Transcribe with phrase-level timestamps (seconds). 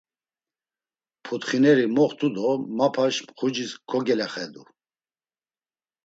[1.23, 4.63] Putxineri moxtu do mapaş mxucis kogelaxedu.